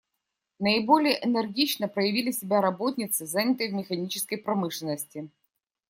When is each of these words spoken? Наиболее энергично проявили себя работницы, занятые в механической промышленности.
Наиболее 0.57 1.23
энергично 1.23 1.87
проявили 1.87 2.31
себя 2.31 2.59
работницы, 2.59 3.27
занятые 3.27 3.69
в 3.69 3.75
механической 3.75 4.37
промышленности. 4.37 5.29